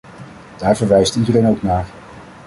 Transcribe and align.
Daar 0.57 0.75
verwijst 0.77 1.15
iedereen 1.15 1.47
ook 1.47 1.61
naar. 1.61 1.85